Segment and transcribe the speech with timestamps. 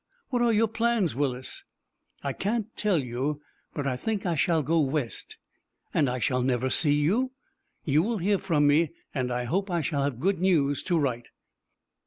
[0.29, 1.63] "What are your plans, Willis?"
[2.23, 3.39] "I can't tell you,
[3.75, 5.37] but I think I shall go West."
[5.93, 7.33] "And I shall never see you!"
[7.85, 11.27] "You will hear from me, and I hope I shall have good news to write."